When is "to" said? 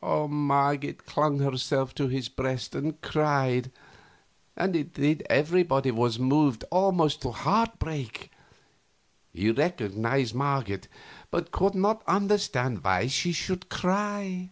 7.22-7.32